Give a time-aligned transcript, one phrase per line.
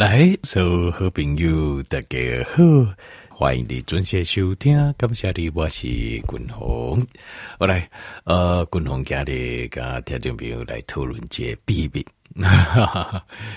[0.00, 2.62] 来，所有好朋友大家好，
[3.28, 4.74] 欢迎你准时收听。
[4.96, 7.06] 感谢你，我是君鸿。
[7.58, 7.86] 我来，
[8.24, 12.06] 呃，君鸿今日跟听众朋友来讨论一个秘密，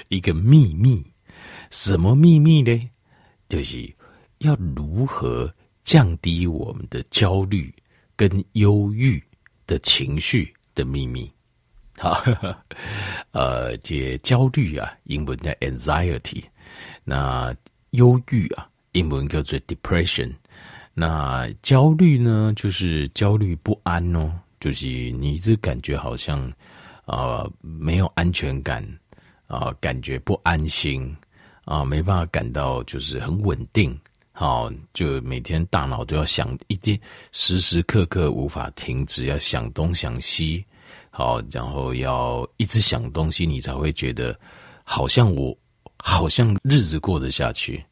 [0.10, 1.02] 一个秘密。
[1.72, 2.90] 什么秘密呢？
[3.48, 3.90] 就是
[4.40, 5.50] 要如何
[5.86, 7.74] 降低我们的焦虑
[8.18, 9.24] 跟忧郁
[9.66, 11.32] 的情绪的秘密。
[12.04, 12.22] 好，
[13.32, 16.44] 呃，这焦虑啊，英文叫 anxiety，
[17.06, 17.56] 那
[17.92, 20.30] 忧郁啊，英文叫做 depression。
[20.94, 26.52] 那焦虑呢，就是焦虑不安哦，就是你一直感觉好像
[27.06, 28.86] 啊、没有安全感
[29.48, 31.16] 啊、感觉不安心
[31.64, 33.98] 啊、没办法感到就是很稳定。
[34.34, 37.00] 好，就每天大脑都要想一件，
[37.32, 40.66] 时时刻刻无法停止，要想东想西。
[41.16, 44.36] 好，然后要一直想东西，你才会觉得
[44.84, 45.56] 好像我
[46.00, 47.86] 好像日子过得下去。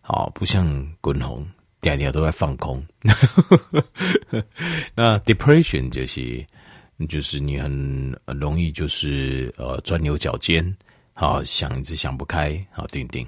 [0.00, 0.66] 好，不像
[1.00, 1.46] 滚红，
[1.80, 2.84] 天天都在放空。
[4.96, 6.44] 那 depression 就是
[7.08, 10.76] 就是你很容易就是呃钻牛角尖，
[11.12, 13.24] 好想一直想不开，好定定。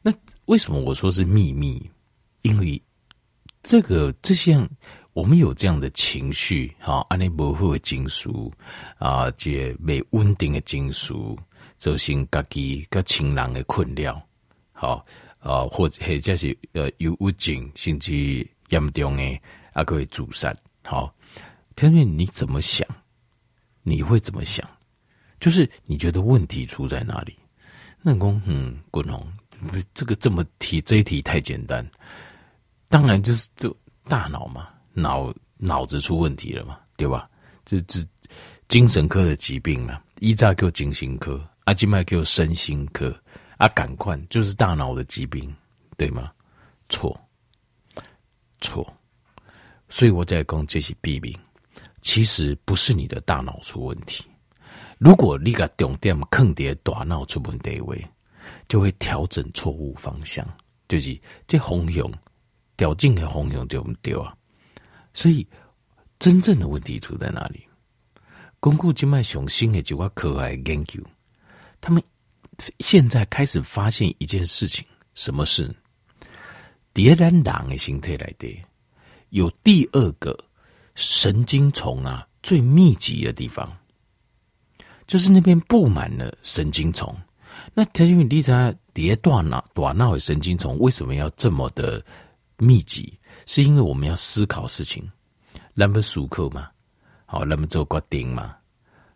[0.00, 0.10] 那
[0.46, 1.90] 为什么我说是秘密？
[2.40, 2.82] 因为
[3.62, 4.66] 这个这项。
[5.16, 8.28] 我们有这样的情绪，哈，安尼模糊的情绪
[8.98, 11.14] 啊，这没稳定的情绪，
[11.78, 14.22] 造成家己跟情人的困扰，
[14.74, 15.02] 好
[15.38, 19.40] 啊，或者或者是呃有物症，甚至严重的
[19.72, 20.54] 啊，可以自杀。
[20.82, 21.10] 好，
[21.76, 22.86] 天天你怎么想？
[23.84, 24.68] 你会怎么想？
[25.40, 27.34] 就是你觉得问题出在哪里？
[28.02, 29.26] 那公嗯，滚红，
[29.94, 31.90] 这个这么题这一题太简单，
[32.90, 34.68] 当然就是就大脑嘛。
[34.96, 37.28] 脑脑子出问题了嘛，对吧？
[37.64, 38.00] 这这
[38.68, 43.14] 精神科的疾病嘛，一早叫精神科，阿今麦叫身心科，
[43.58, 45.54] 啊，赶快就是大脑的疾病，
[45.96, 46.32] 对吗？
[46.88, 47.20] 错，
[48.60, 48.86] 错，
[49.88, 51.36] 所以我在讲这些弊病，
[52.00, 54.24] 其实不是你的大脑出问题。
[54.98, 58.02] 如果你个重点坑爹大脑出问题位，
[58.68, 60.46] 就会调整错误方向，
[60.88, 62.10] 就是这方向
[62.76, 64.34] 调整的方向就唔对啊。
[65.16, 65.48] 所以，
[66.18, 67.66] 真正的问题出在哪里？
[68.60, 71.02] 巩固静脉雄心的几块可爱研究，
[71.80, 72.02] 他们
[72.80, 74.84] 现在开始发现一件事情：
[75.14, 75.74] 什么事？
[76.92, 78.62] 蝶兰狼的形态来的
[79.30, 80.38] 有第二个
[80.94, 83.74] 神经丛啊，最密集的地方，
[85.06, 87.16] 就是那边布满了神经丛。
[87.72, 92.04] 那他因为你知道蝶大脑大脑的神经丛为什么要这么的
[92.58, 93.18] 密集？
[93.46, 95.08] 是因为我们要思考事情，
[95.72, 96.68] 那么思考嘛，
[97.24, 98.54] 好，那么做决定嘛，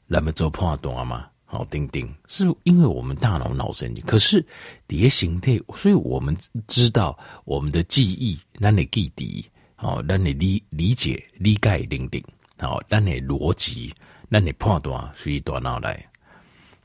[0.06, 4.04] 那么做判断嘛，好，定定，是因为我们大脑脑神经。
[4.06, 4.44] 可是
[4.86, 6.36] 底下形态，所以我们
[6.68, 12.22] 知道我们的记忆，那你记忆，好，那你理理解、理解、认定，
[12.58, 13.92] 好，那你逻辑，
[14.28, 16.08] 那你判断，所以大脑来。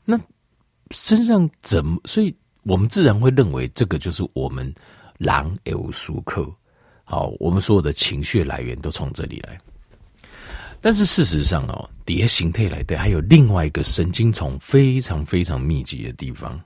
[0.04, 0.18] 那
[0.90, 2.00] 身上怎么？
[2.04, 2.34] 所以
[2.64, 4.74] 我们自然会认为这个就是我们
[5.18, 6.44] 狼有思考。
[7.08, 9.56] 好，我们所有的情绪来源都从这里来，
[10.80, 16.60] 但是事实上哦，蝶形态来的还有另外一个神经丛非常非常密集的地方，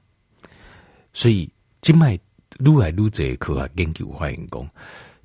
[1.12, 1.46] 所以
[1.82, 2.18] 静脉
[2.58, 4.66] 撸来撸这一颗啊，研究发现工，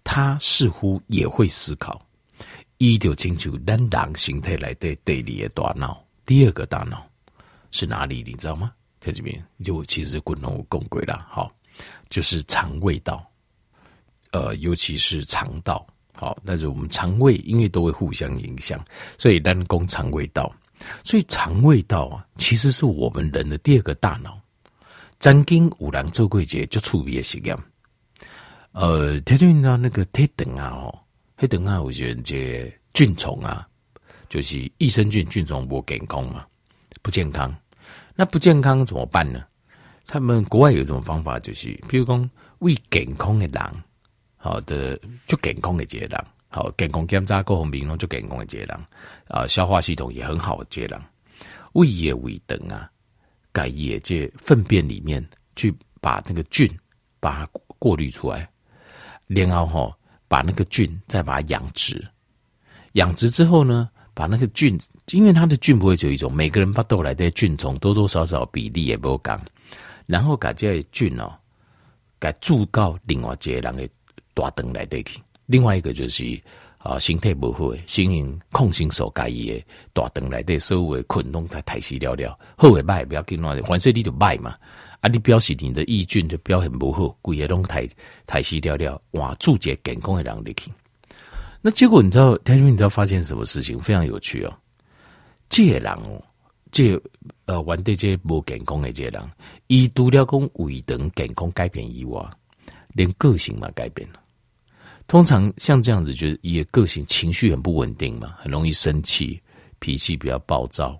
[0.03, 2.05] 他似乎也会思考，
[2.77, 7.07] 一九清楚单档形态来的对立的大脑，第二个大脑
[7.71, 8.21] 是哪里？
[8.21, 8.69] 你知道吗？
[8.99, 11.49] 在这边就其实共同共轨了，好，
[12.09, 13.25] 就是肠胃道。
[14.31, 18.83] 呃，尤其是肠道，好，但是我们肠胃因为都会互相影响，
[19.17, 20.51] 所以单攻肠胃道，
[21.03, 24.39] 所以肠胃道啊，其实是我们人的第二个大脑。
[25.19, 27.57] 曾经五郎周贵杰就出别实验，
[28.73, 30.99] 呃，他就知道那个黑等啊，哦，
[31.37, 33.65] 黑等啊，我觉得这菌虫啊，
[34.27, 36.45] 就是益生菌菌虫不健康嘛，
[37.01, 37.55] 不健康。
[38.15, 39.43] 那不健康怎么办呢？
[40.05, 42.29] 他们国外有一种方法，就是比如讲
[42.59, 43.83] 胃健康的人。
[44.45, 44.95] 好的，
[45.25, 48.79] 就健康的这些人，好健康检查各方面拢就健康的这些人，
[49.27, 51.01] 啊，消化系统也很好的这些人，
[51.73, 52.87] 胃液胃等啊，
[53.51, 56.69] 改液这粪便里面去把那个菌
[57.19, 58.47] 把它过滤出来，
[59.25, 59.97] 然后哈
[60.27, 62.07] 把那个菌再把它养殖，
[62.91, 64.79] 养殖之后呢，把那个菌，
[65.11, 69.33] 因为它的菌不会只有一种，每个人把豆来的菌丛多多少少比例也不够，
[70.05, 71.33] 然后改这些菌哦，
[72.19, 73.89] 改注到另外一些人的。
[74.35, 76.39] 大肠来得去，另外一个就是
[76.77, 84.53] 啊，身体不好，心型控性所改的大肠来得所有的困拢在太死了了，好的歹不要紧，反正你就歹嘛，
[84.99, 87.89] 啊，你表示你的意俊就表现不好，规个拢太
[88.27, 90.71] 太死了了，哇，注解健康的人入去。
[91.61, 93.79] 那结果你知道，天君你知道发现什么事情？
[93.79, 94.53] 非常有趣哦。
[95.49, 96.21] 这个人哦，
[96.71, 97.01] 这、
[97.45, 99.31] 呃，玩的这无健康的这个人，
[99.65, 102.23] 伊除了讲胃肠健康改变以外，
[102.93, 104.19] 连个性嘛改变了。
[105.07, 109.39] 通常像这样子，就是伊的个性情绪很不稳定嘛，很容易生气，
[109.79, 110.99] 脾气比较暴躁、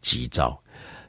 [0.00, 0.62] 急躁，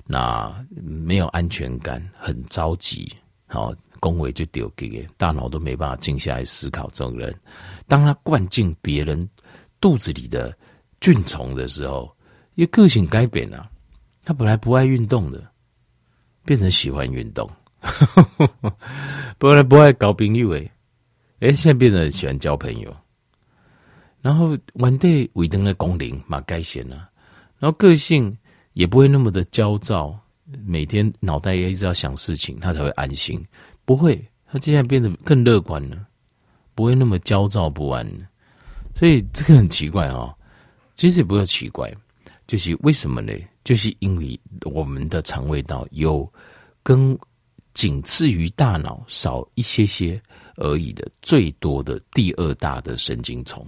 [0.05, 3.11] 那没有安全感，很着急，
[3.47, 6.87] 好，恭维就丢给，大脑都没办法静下来思考。
[6.93, 7.37] 这种人，
[7.85, 9.29] 当他灌进别人
[9.81, 10.57] 肚子里的
[11.01, 12.09] 菌虫的时候，
[12.55, 13.69] 因为个性改变了，
[14.23, 15.45] 他本来不爱运动的，
[16.45, 17.49] 变成喜欢运动，
[19.37, 20.71] 本来不爱搞朋友诶。
[21.39, 22.95] 哎，现在变得很喜欢交朋友，
[24.21, 27.09] 然后玩对尾灯的工龄嘛该显了，
[27.59, 28.35] 然后个性
[28.73, 30.17] 也不会那么的焦躁，
[30.65, 33.43] 每天脑袋也一直要想事情，他才会安心。
[33.85, 34.19] 不会，
[34.51, 36.07] 他现在变得更乐观了，
[36.73, 38.05] 不会那么焦躁不安。
[38.95, 40.35] 所以这个很奇怪哦，
[40.95, 41.93] 其实也不要奇怪，
[42.47, 43.31] 就是为什么呢？
[43.63, 46.27] 就是因为我们的肠胃道有
[46.81, 47.17] 跟
[47.77, 50.19] 仅次于大脑少一些些。
[50.59, 53.63] 而已的最多的第二大的神经丛，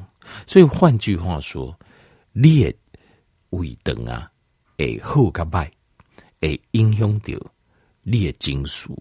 [0.47, 1.79] 所以换句话说，
[2.33, 2.75] 列
[3.51, 4.27] 胃肠啊，
[4.75, 5.69] 会好甲歹，
[6.41, 7.31] 会影响到
[8.01, 8.97] 列金属、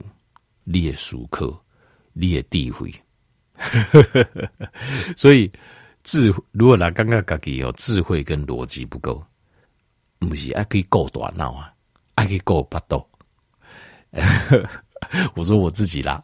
[0.65, 1.59] 列术科、
[2.13, 2.95] 列地位。
[5.17, 5.51] 所以
[6.03, 9.25] 智如果拿刚刚自己有智慧跟逻辑不够，
[10.19, 11.73] 不是还可以够大脑啊，
[12.19, 13.03] 还可以够巴肚。
[15.37, 16.23] 我说我自己啦。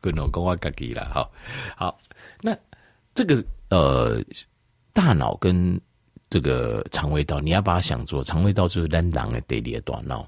[0.00, 1.30] 跟老公话自己啦，好，
[1.76, 1.98] 好，
[2.40, 2.56] 那
[3.14, 4.22] 这个呃，
[4.92, 5.80] 大脑跟
[6.30, 10.26] 这个肠胃道，你要把它想做，肠胃道就是咱人的第二大脑。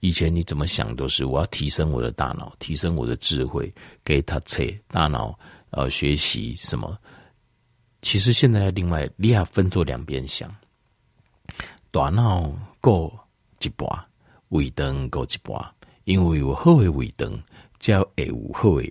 [0.00, 3.72] 以前你怎么想都是我要提升我的大脑，提升我的智慧，
[4.04, 5.38] 给他测大脑
[5.70, 6.98] 呃学习什么。
[8.02, 10.54] 其实现在另外你要分作两边想，
[11.90, 13.12] 大脑够
[13.60, 13.88] 一半，
[14.48, 15.64] 胃灯够一半，
[16.06, 17.30] 因为有好的胃肠。
[17.78, 18.90] 才会有好的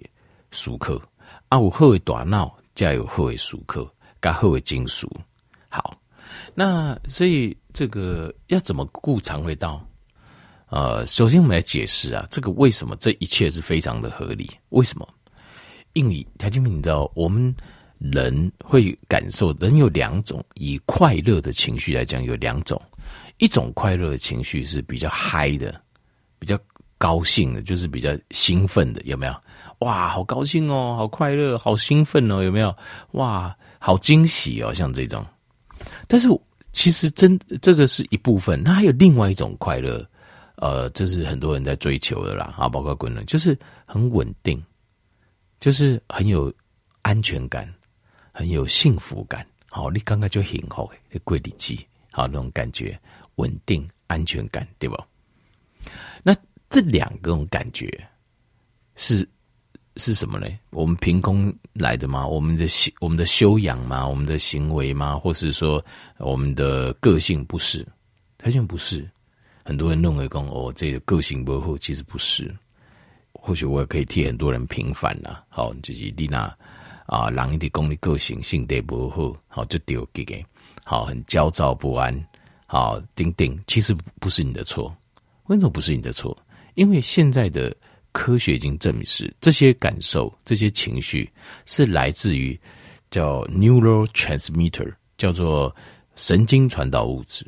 [0.52, 1.02] 术科，
[1.50, 3.92] 啊，有好的大脑，才有好的术科，
[4.22, 5.12] 加好的精术。
[5.68, 5.98] 好，
[6.54, 9.84] 那所以这个要怎么顾肠胃道？
[10.68, 14.50] 呃，首先我们来解释啊，这个为什么这一切是非常的合理？
[14.70, 15.08] 为什么？
[15.94, 17.54] 因为条件品，你知道，我们
[17.98, 22.80] 人会感受，人有两种，以快乐的情绪来讲，有两种，
[23.40, 25.82] 一种快乐的情绪是比较嗨的，
[26.38, 26.56] 比较。
[26.98, 29.36] 高兴的，就是比较兴奋的，有没有？
[29.80, 32.76] 哇，好高兴哦，好快乐，好兴奋哦，有没有？
[33.12, 35.26] 哇，好惊喜哦，像这种。
[36.08, 36.28] 但是
[36.72, 40.04] 其实真这个是一部分，那还有另外一种快乐，
[40.56, 44.64] 呃，这是很多人在追求的啦啊，包括滚轮，就是很稳定，
[45.60, 46.52] 就是很有
[47.02, 47.72] 安全感，
[48.32, 49.46] 很有幸福感。
[49.70, 52.98] 好，你刚刚就很好，这贵里鸡，好那种感觉，
[53.36, 55.06] 稳定安全感，对吧？
[56.76, 57.90] 这两个感觉
[58.98, 59.26] 是
[59.96, 60.46] 是什么呢？
[60.72, 62.28] 我们凭空来的吗？
[62.28, 64.06] 我们的修我们的修养吗？
[64.06, 65.18] 我们的行为吗？
[65.18, 65.82] 或是说
[66.18, 67.88] 我们的个性不是？
[68.38, 69.10] 他现不是。
[69.64, 72.54] 很多人认为讲哦，这个个性不好，其实不是。
[73.32, 75.46] 或许我也可以替很多人平反了。
[75.48, 76.54] 好，就是丽娜
[77.06, 80.46] 啊，人一点功力个性性格不好，好就丢给给，
[80.84, 82.14] 好很焦躁不安，
[82.66, 84.94] 好丁丁，其实不是你的错。
[85.46, 86.38] 为什么不是你的错？
[86.76, 87.76] 因为现在的
[88.12, 91.30] 科学已经证明是这些感受、这些情绪
[91.66, 92.58] 是来自于
[93.10, 95.76] 叫 neurotransmitter，叫做
[96.16, 97.46] 神经传导物质。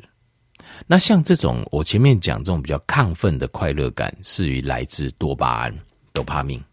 [0.86, 5.74] 那像这种我前面讲这种比较亢奋的快乐感，是于来自多巴胺、
[6.12, 6.64] 多巴胺。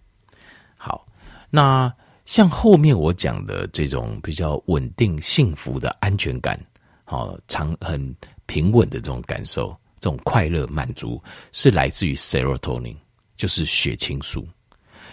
[0.76, 1.08] 好，
[1.50, 1.92] 那
[2.26, 6.60] 像后面我讲的这种比较稳定、幸福的安全感，
[7.06, 9.76] 好长很平稳的这种感受。
[10.06, 11.20] 这种快乐满足
[11.52, 12.96] 是来自于 serotonin，
[13.38, 14.48] 就是血清素，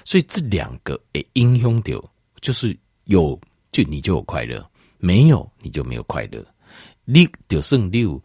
[0.04, 4.62] 所以这两个诶，影响到就是有就你就有快乐，
[4.99, 6.44] 没有你就没有快乐。
[7.06, 8.22] 你就剩六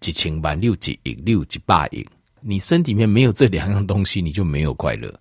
[0.00, 2.04] 几千万六几亿六几百亿，
[2.40, 5.14] 你身体里面没有这两样东西，你就没有快乐。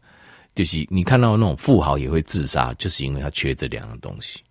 [0.55, 4.41] 就是你看到那种富豪也会自杀，就是因为他缺这两样东西。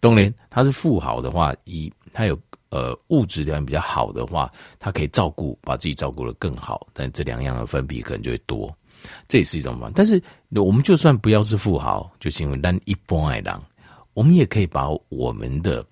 [0.00, 2.36] 当然，他是富豪的话，一他有。
[2.70, 8.74] 呃，物质条件比较好的话，他可以照顾，把自己照顾得更好，但这两样的分比可能就会多，
[9.28, 9.92] 这也是一种方法。
[9.94, 13.62] 但是我们就算不要是富豪，就是因为但一般爱当，
[14.14, 15.84] 我们也可以把我们的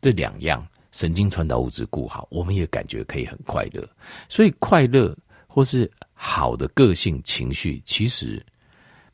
[0.00, 3.88] 这两样神经传导物质顾好，我们也感觉可以很快乐。
[4.28, 8.44] 所以快乐或是好的个性情绪，其实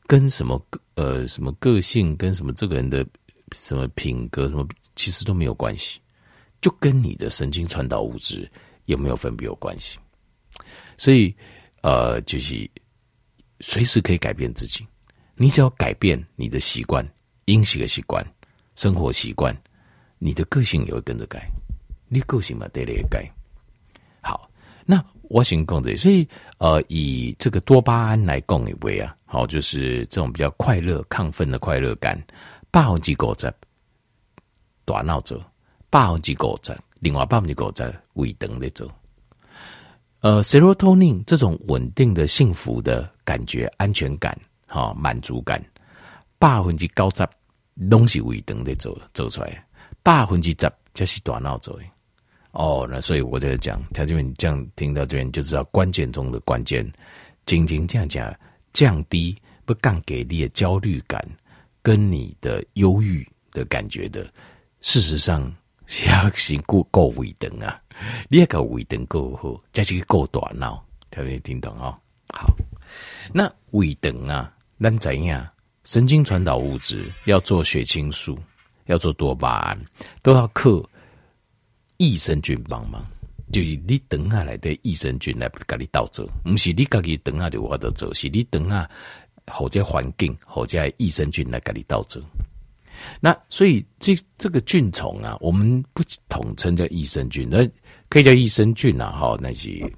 [0.07, 0.59] 跟什么
[0.95, 3.05] 呃什么个性，跟什么这个人的
[3.51, 5.99] 什么品格什么，其实都没有关系，
[6.61, 8.49] 就跟你的神经传导物质
[8.85, 9.97] 有没有分别有关系。
[10.97, 11.35] 所以
[11.81, 12.69] 呃，就是
[13.59, 14.85] 随时可以改变自己，
[15.35, 17.05] 你只要改变你的习惯、
[17.45, 18.25] 饮食的习惯、
[18.75, 19.55] 生活习惯，
[20.19, 21.49] 你的个性也会跟着改。
[22.07, 23.29] 你个性嘛，得得改。
[24.21, 24.49] 好，
[24.85, 25.03] 那。
[25.33, 26.27] 我先讲这，所以
[26.57, 32.21] 呃，以这个多巴胺来讲一位啊，好，就是这种比较快乐、亢奋的快乐感，
[32.69, 33.53] 百分之五十
[34.83, 35.41] 大脑做，
[35.91, 38.89] 百分之五十，另外百分之五十胃肠在做。
[40.21, 44.35] 呃，serotonin 这种稳定的幸福的感觉、安全感、
[44.67, 45.63] 哈满足感，
[46.39, 47.27] 百分之九十
[47.75, 49.65] 拢是胃肠在做做出来，
[50.01, 51.83] 百分之十才是大脑做的。
[52.51, 56.89] 哦，那所以我在讲，条件你这样听到这边就知道关键中的关键，
[57.45, 58.33] 仅仅这样讲，
[58.73, 61.25] 降低不降给力的焦虑感
[61.81, 64.23] 跟你的忧郁的感觉的，
[64.81, 65.51] 事实上
[65.91, 67.77] 是要先够够胃肠啊，
[68.29, 71.93] 你要个胃肠够好，再去够大脑，条件听懂哦。
[72.33, 72.47] 好，
[73.33, 75.45] 那胃肠啊，咱怎样？
[75.83, 78.39] 神经传导物质要做血清素，
[78.85, 79.77] 要做多巴胺，
[80.23, 80.81] 都要靠。
[81.97, 83.05] 益生菌帮忙，
[83.51, 88.89] 就是你等下来的益生菌来给你倒走，不是你自己等下就我的走，是你等下
[89.51, 92.21] 或者环境或者益生菌来给你倒走。
[93.19, 97.67] 那所以这这个菌虫啊，我们不统称叫益生菌，那
[98.09, 99.89] 可以叫益生菌啊，哈，那些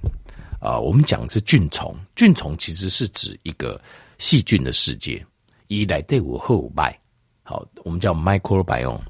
[0.59, 3.81] 啊，我们讲的是菌虫，菌虫其实是指一个
[4.17, 5.25] 细菌的世界，
[5.67, 6.99] 一来对我后拜，
[7.43, 9.01] 好，我们叫 microbiome。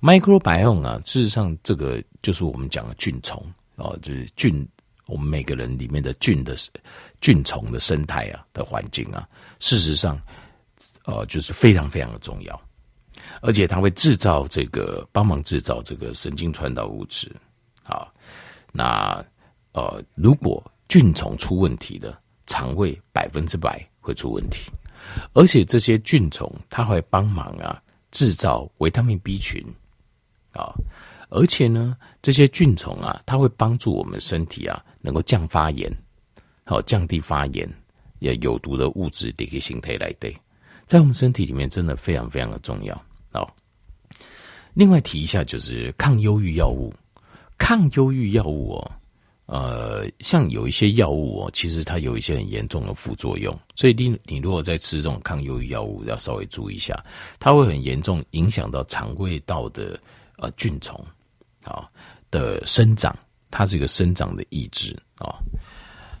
[0.00, 3.42] microbiome 啊，事实上这个就是我们讲的菌虫。
[3.78, 4.66] 哦，就是菌，
[5.04, 6.56] 我们每个人里面的菌的
[7.20, 9.28] 菌虫的生态啊的环境啊，
[9.60, 10.18] 事实上，
[11.04, 12.58] 呃，就是非常非常的重要，
[13.46, 17.30] 而且它会制造这个帮忙制造这个神经传导物质。
[17.84, 18.12] 好，
[18.72, 19.24] 那
[19.72, 24.70] 呃，如果菌虫出问题的，肠胃百分之百会出问题，
[25.32, 29.64] 而且这些菌虫它会帮忙啊制造维他命 B 群。
[30.52, 30.72] 啊，
[31.28, 35.94] 而且呢，这些菌虫啊，它会帮助我们身体啊，能够降发炎，
[36.64, 37.68] 好降低发炎，
[38.20, 40.34] 也有毒的物质这个形态来对，
[40.86, 42.98] 在我们身体里面真的非常非常的重要。
[44.76, 46.92] 另外提一下，就是抗忧郁药物，
[47.56, 48.92] 抗忧郁药物哦，
[49.46, 57.02] 呃，像有一些药物哦，其实它有一些很严重的副作用，所以你你如果在吃这种抗忧郁药物，要稍微注意一下，
[57.38, 59.98] 它会很严重影响到肠胃道的。
[60.38, 61.02] 呃，菌虫
[61.64, 61.88] 啊
[62.30, 63.18] 的生长，
[63.50, 65.40] 它是一个生长的抑制啊。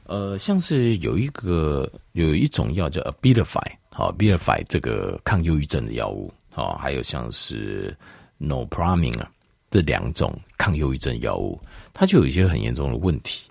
[0.04, 3.60] 呃，像是有一个有一种药叫 Abilify，
[3.92, 7.94] 好 Abilify 这个抗忧郁症的药物啊，还有像是
[8.38, 9.30] No pramine 啊
[9.70, 11.60] 这两种抗忧郁症药物，
[11.92, 13.50] 它就有一些很严重的问题。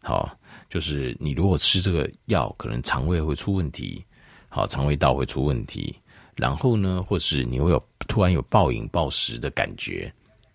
[0.00, 0.30] 好，
[0.70, 4.04] 就是你如果吃这个药，可能肠胃会出问题，
[4.48, 5.94] 好，肠胃道会出问题。
[6.36, 10.12] 然后呢，或是你会有突然有暴饮暴食的感觉，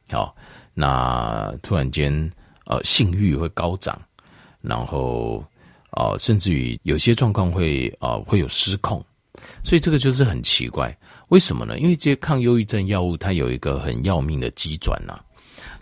[0.09, 0.33] 好，
[0.73, 2.31] 那突然间
[2.65, 4.01] 呃性欲会高涨，
[4.61, 5.43] 然后
[5.91, 9.03] 呃甚至于有些状况会呃会有失控，
[9.61, 10.97] 所以这个就是很奇怪，
[11.33, 11.79] 为什么呢？
[11.79, 15.19] 因为这些抗忧郁症药物它有一个很要命的机转呐，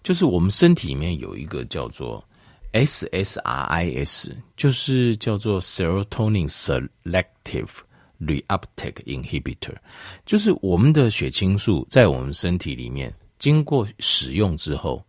[0.01, 2.23] 就是我们身体里面有一个叫做
[2.71, 7.69] SSRIs，就是叫做 Serotonin Selective。
[8.21, 9.73] Reuptake inhibitor
[10.27, 15.03] 就是我们的血清素在我们身体里面经过使用之后，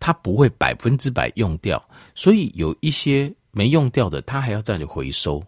[0.00, 1.80] 它不会百分之百用掉，
[2.14, 5.44] 所以有一些没用掉的，它还要再回收，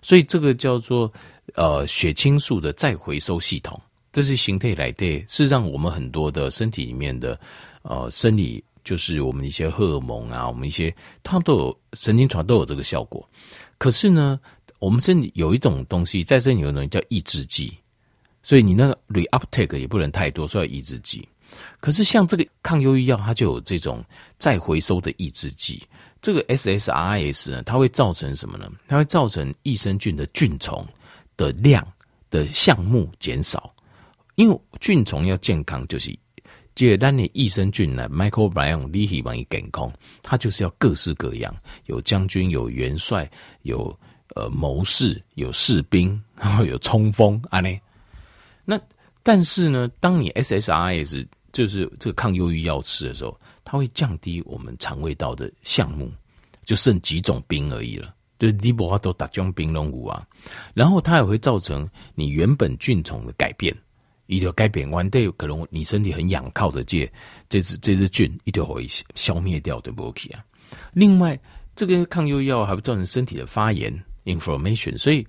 [0.00, 1.12] 所以这个叫做
[1.56, 3.76] 呃血清素的再回收系统，
[4.12, 7.38] 这是形态来的，是让我们很多的身体里面的
[7.82, 13.28] 呃生理，就是我们一些荷尔蒙啊，我们一些它们都有神经传都有这个效果，
[13.78, 14.40] 可是呢。
[14.80, 17.70] 我们身体有一种东西，在身体有一种叫抑制剂，
[18.42, 21.28] 所以你那个 reuptake 也不能太多，所以要抑制剂。
[21.80, 24.02] 可是像这个抗忧郁药，它就有这种
[24.38, 25.86] 再回收的抑制剂。
[26.22, 28.72] 这个 SSRIs 呢，它会造成什么呢？
[28.88, 30.82] 它会造成益生菌的菌丛
[31.36, 31.86] 的量
[32.30, 33.70] 的项目减少，
[34.40, 36.10] 因为菌虫要健康，就是
[36.74, 39.92] 接着当你益生菌呢，microbiome 立体帮你健康，
[40.22, 41.54] 它就是要各式各样，
[41.86, 43.30] 有将军，有元帅，
[43.62, 43.94] 有。
[44.36, 47.68] 呃，谋士有士兵，然 后有冲锋啊，呢。
[48.64, 48.80] 那
[49.24, 56.08] 但是呢，当你 SSRIs 就是这个抗忧郁药吃的时候，它会降低我们肠胃道的项目，
[56.64, 58.14] 就剩几种兵而已了。
[58.38, 60.24] 就是你无法度打种病拢有啊。
[60.74, 63.76] 然后它也会造成你原本菌虫的改变，
[64.36, 67.10] 一条改变完对，可能你身体很仰靠的这
[67.48, 70.44] 这只这只菌，一条会消灭掉对不起啊。
[70.92, 71.38] 另外，
[71.74, 73.92] 这个抗忧药还会造成身体的发炎
[74.24, 75.26] （inflammation），所以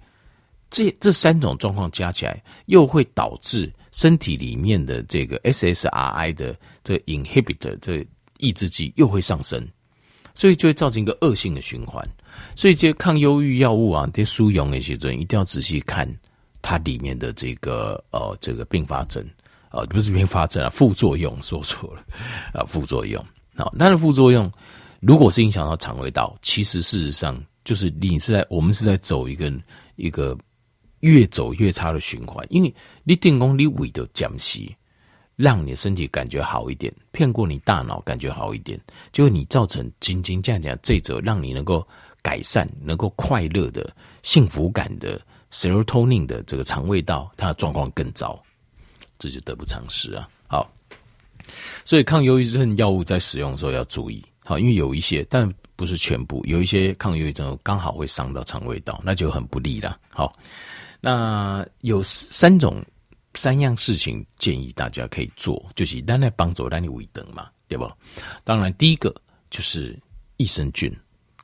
[0.70, 8.06] 这这三种状况加起来，又会导致身体里面的这个 SSRI 的这 inhibitor 这
[8.38, 9.68] 抑制剂又会上升。
[10.34, 12.08] 所以就会造成一个恶性的循环，
[12.56, 16.08] 所以这些抗忧郁药物啊，这些输用那些人一定要仔细看
[16.62, 19.26] 它里面的这个呃这个并发症、
[19.72, 22.04] 呃，不是并发症啊，副作用说错了
[22.54, 23.24] 啊，副作用
[23.56, 24.52] 啊，它的副作用
[25.00, 29.52] 如果是影响到肠胃道，其实事实上就是你是在我们是在走一个
[29.96, 30.38] 一个
[31.00, 34.76] 越走越差的循环，因为你电工你胃的降息。
[35.38, 38.80] 让你的身体感觉好一点，骗过你大脑感觉好一点，
[39.12, 41.88] 就你造成仅仅这样讲这则，让你能够
[42.22, 43.92] 改善、能够快乐的
[44.22, 45.20] 幸福感的
[45.52, 48.42] serotonin 的这个肠胃道，它的状况更糟，
[49.20, 50.28] 这就得不偿失啊！
[50.48, 50.72] 好，
[51.86, 60.00] 所以抗忧郁症药物在使用的时候要注意，好，因为有一些，但不是全部，有一些抗忧郁症刚好会伤到肠胃道，那就很不利了。
[60.10, 60.36] 好，
[61.00, 62.84] 那有三种。
[63.34, 67.90] 三样事情建议大家可以做，就是单来帮助让你胃等嘛，对不？
[68.44, 69.16] 当然，第一个
[69.50, 69.98] 就是
[70.36, 70.94] 益生菌。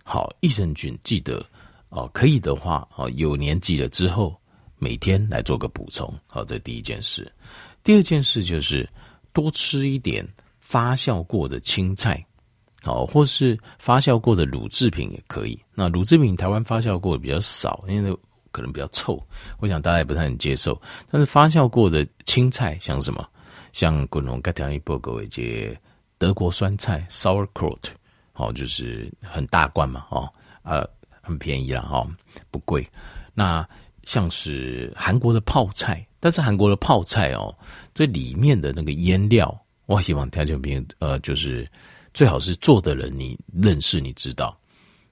[0.04, 1.42] 好，益生菌记得
[1.90, 4.36] 哦，可以的话哦，有年纪了之后
[4.78, 6.14] 每天来做个补充。
[6.28, 7.32] 好，这第一件事。
[7.84, 8.88] 第二件事就是
[9.34, 10.28] 多吃一点
[10.60, 12.26] 发酵过的青菜，
[12.84, 15.60] 好，或是发酵过的乳制品也可以。
[15.74, 18.16] 那乳制品台湾发酵过的比较少，因为。
[18.50, 19.22] 可能比较臭，
[19.60, 20.82] 我想大家也不太能接受。
[21.12, 23.24] 但是发酵过的青菜，像什么，
[23.72, 25.78] 像滚龙盖条一波狗以及
[26.18, 27.78] 德国酸菜 （sauerkraut），
[28.34, 30.28] 哦，就是很大罐嘛，哦，
[30.64, 30.84] 呃，
[31.28, 32.08] 很便宜啦，哦，
[32.50, 32.86] 不贵。
[33.34, 33.68] 那
[34.04, 37.54] 像是韩国的泡菜，但是韩国的泡菜哦，
[37.94, 41.70] 这里面的那个腌料，我希望大家别呃，就是
[42.14, 44.58] 最好是做的人你认识，你知道，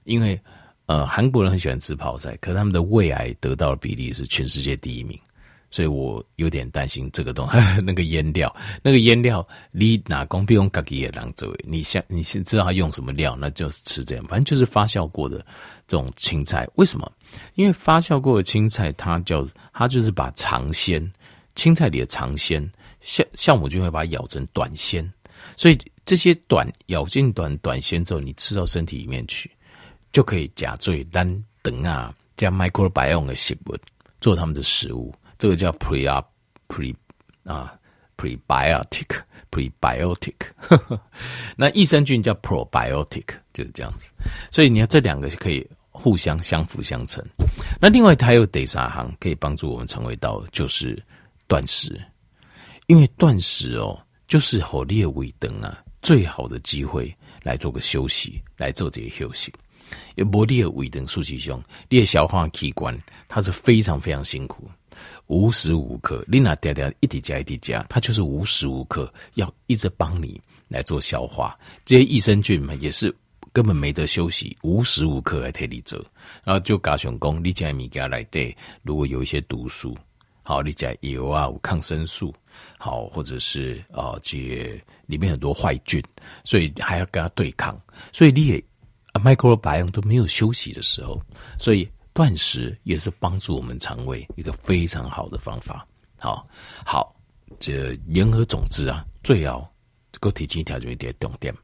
[0.04, 0.40] 因为。
[0.88, 5.18] 呃，韩国人很喜欢吃泡菜，可是他们的胃癌得到的比例是全世界第一名，
[5.70, 7.56] 所以我有点担心这个东西。
[7.84, 15.38] 那个腌料，那个腌料，你哪公不用自己也当做，你想你先知道他用什么料，那就是吃这样，反正就是发酵过的
[15.86, 16.66] 这种青菜。
[16.74, 17.10] 为什么？
[17.54, 21.12] 因为发酵过的青菜，它叫它就是把长鲜，
[21.54, 22.62] 青菜里的长鲜，
[23.04, 25.10] 酵酵母菌会把它咬成短鲜，
[25.56, 29.50] 所以这些短咬进短短鲜之后，你吃到身体里面去。
[30.12, 33.76] 就可以加最单等啊，加 microbiome 的食物
[34.18, 36.24] 做他们的食物，这个叫 pre 啊
[36.68, 36.94] pre
[37.44, 37.74] 啊
[38.16, 39.20] prebiotic
[39.50, 40.34] prebiotic，
[41.56, 44.10] 那益生菌叫 probiotic，就是这样子。
[44.50, 47.24] 所以你看这两个可以互相相辅相成。
[47.80, 51.02] 那另外它有第三行可以帮助我们肠胃道，就是
[51.46, 52.00] 断食，
[52.86, 59.52] 因为断食哦，就是好列胃灯啊最好的机会来做个休息，来做这些休息。
[60.16, 64.68] 有不利的胃等数据上，你的消化器官它是非常非常辛苦，
[65.26, 71.58] 无时无刻，你那嗲嗲一滴加一滴加，它就是无时无刻要一直帮你来做消化。
[71.84, 73.14] 这些益生菌嘛，也是
[73.52, 75.98] 根本没得休息，无时无刻来替你做。
[76.44, 79.96] 然后就加上讲，你加米加来对，如果有一些毒素，
[80.42, 82.34] 好，你加油啊，抗生素，
[82.78, 84.38] 好，或者是啊，这
[85.06, 86.02] 里面很多坏菌，
[86.44, 87.80] 所以还要跟它对抗，
[88.12, 88.62] 所以你也。
[89.16, 91.18] microbiome 都没有休息的时候，
[91.58, 95.86] 所以断食也是帮助我们肠胃一个非常好的方法。
[96.18, 96.48] 好，
[96.82, 97.14] 好，
[97.58, 99.60] 这言而总之啊，最要
[100.10, 101.54] 这个提醒一条就一点重点：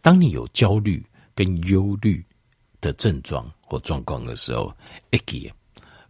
[0.00, 2.24] 当你有焦虑跟忧虑
[2.80, 4.72] 的症状或状况的时候，
[5.10, 5.52] 一记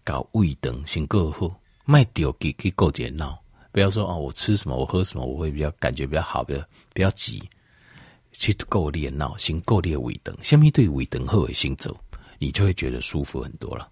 [0.05, 1.51] 搞胃灯先过后，
[1.87, 7.43] 卖掉给给过节闹，不要说哦，我吃什么，我喝什么，我会比较感觉比较好，比较比较急。
[8.33, 11.99] 去够练闹，先够练胃灯，下面对胃灯后会行走，
[12.39, 13.89] 你就会觉得舒服很多了。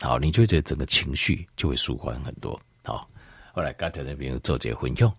[0.00, 2.58] 好，你就会觉得整个情绪就会舒缓很多。
[2.84, 3.08] 好，
[3.52, 5.12] 后来刚才那边又做结婚用。